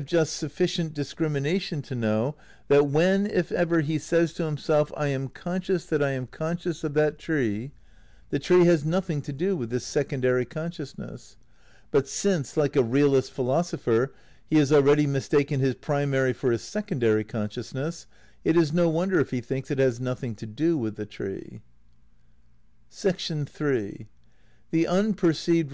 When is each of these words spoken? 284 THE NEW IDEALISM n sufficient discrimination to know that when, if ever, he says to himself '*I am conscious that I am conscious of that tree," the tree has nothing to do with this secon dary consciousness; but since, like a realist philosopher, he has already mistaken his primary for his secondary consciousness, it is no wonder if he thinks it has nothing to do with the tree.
284 - -
THE 0.00 0.14
NEW 0.14 0.24
IDEALISM 0.24 0.44
n 0.44 0.50
sufficient 0.50 0.94
discrimination 0.94 1.82
to 1.82 1.94
know 1.94 2.34
that 2.68 2.86
when, 2.86 3.26
if 3.26 3.52
ever, 3.52 3.82
he 3.82 3.98
says 3.98 4.32
to 4.32 4.44
himself 4.46 4.90
'*I 4.96 5.08
am 5.08 5.28
conscious 5.28 5.84
that 5.84 6.02
I 6.02 6.12
am 6.12 6.26
conscious 6.26 6.82
of 6.82 6.94
that 6.94 7.18
tree," 7.18 7.72
the 8.30 8.38
tree 8.38 8.64
has 8.64 8.82
nothing 8.86 9.20
to 9.20 9.30
do 9.34 9.54
with 9.58 9.68
this 9.68 9.84
secon 9.84 10.22
dary 10.22 10.46
consciousness; 10.46 11.36
but 11.90 12.08
since, 12.08 12.56
like 12.56 12.76
a 12.76 12.82
realist 12.82 13.32
philosopher, 13.32 14.14
he 14.48 14.56
has 14.56 14.72
already 14.72 15.06
mistaken 15.06 15.60
his 15.60 15.74
primary 15.74 16.32
for 16.32 16.50
his 16.50 16.62
secondary 16.62 17.22
consciousness, 17.22 18.06
it 18.42 18.56
is 18.56 18.72
no 18.72 18.88
wonder 18.88 19.20
if 19.20 19.32
he 19.32 19.42
thinks 19.42 19.70
it 19.70 19.78
has 19.78 20.00
nothing 20.00 20.34
to 20.36 20.46
do 20.46 20.78
with 20.78 20.96
the 20.96 21.04
tree. 21.04 21.60